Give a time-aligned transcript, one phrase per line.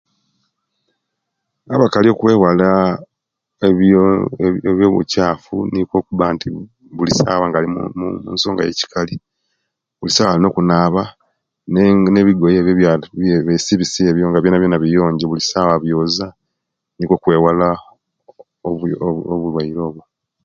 [1.73, 2.69] Abakali okwewala
[4.79, 6.47] ebyo bukyafu nikwo okuba nti
[6.97, 7.79] bulisawa nga alimu
[8.25, 9.15] munsonga yabakali
[9.99, 11.03] bulisawa alina okunaba
[12.11, 12.85] ne ebigoye ebyo
[13.39, 16.27] ebyasibisa ebyo nga byonabyona biyonjo nga bulisawa biyonjo abyozya
[16.95, 17.67] nikwo okwewala
[19.37, 20.03] obulwaire obwo